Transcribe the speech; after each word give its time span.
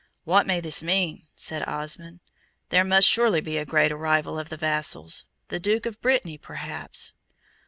"What 0.23 0.47
may 0.47 0.59
this 0.59 0.81
mean?" 0.81 1.21
said 1.35 1.63
Osmond. 1.69 2.21
"There 2.69 2.83
must 2.83 3.07
surely 3.07 3.39
be 3.39 3.57
a 3.59 3.65
great 3.65 3.91
arrival 3.91 4.39
of 4.39 4.49
the 4.49 4.57
vassals. 4.57 5.25
The 5.49 5.59
Duke 5.59 5.85
of 5.85 6.01
Brittany, 6.01 6.39
perhaps." 6.39 7.13